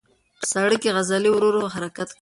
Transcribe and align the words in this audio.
په 0.39 0.45
ساړه 0.51 0.77
کې 0.81 0.89
عضلې 0.97 1.29
ورو 1.31 1.71
حرکت 1.73 2.09
کوي. 2.13 2.19